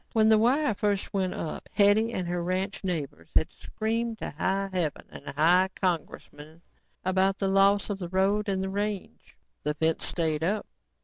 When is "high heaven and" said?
4.31-5.27